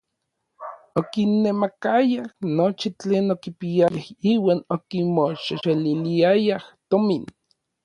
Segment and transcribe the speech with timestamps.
[0.99, 2.15] Okinemakayaj
[2.55, 7.23] nochi tlen okipiayaj iuan okimoxexeliliayaj tomin.